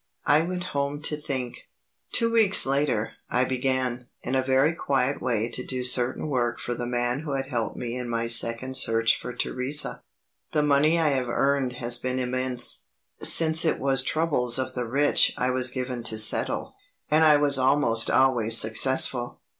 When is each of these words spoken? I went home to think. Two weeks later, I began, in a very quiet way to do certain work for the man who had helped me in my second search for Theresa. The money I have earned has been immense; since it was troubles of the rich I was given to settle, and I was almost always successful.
I 0.25 0.41
went 0.41 0.63
home 0.73 0.99
to 1.03 1.15
think. 1.15 1.57
Two 2.11 2.31
weeks 2.31 2.65
later, 2.65 3.11
I 3.29 3.43
began, 3.45 4.07
in 4.23 4.33
a 4.33 4.41
very 4.41 4.73
quiet 4.73 5.21
way 5.21 5.47
to 5.49 5.63
do 5.63 5.83
certain 5.83 6.27
work 6.27 6.59
for 6.59 6.73
the 6.73 6.87
man 6.87 7.19
who 7.19 7.33
had 7.33 7.49
helped 7.49 7.77
me 7.77 7.95
in 7.95 8.09
my 8.09 8.25
second 8.25 8.75
search 8.77 9.19
for 9.21 9.31
Theresa. 9.31 10.01
The 10.53 10.63
money 10.63 10.97
I 10.97 11.09
have 11.09 11.29
earned 11.29 11.73
has 11.73 11.99
been 11.99 12.17
immense; 12.17 12.87
since 13.21 13.63
it 13.63 13.77
was 13.77 14.01
troubles 14.01 14.57
of 14.57 14.73
the 14.73 14.87
rich 14.87 15.35
I 15.37 15.51
was 15.51 15.69
given 15.69 16.01
to 16.05 16.17
settle, 16.17 16.73
and 17.11 17.23
I 17.23 17.37
was 17.37 17.59
almost 17.59 18.09
always 18.09 18.57
successful. 18.57 19.39